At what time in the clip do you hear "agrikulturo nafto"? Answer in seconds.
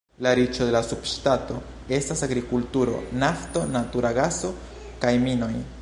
2.29-3.67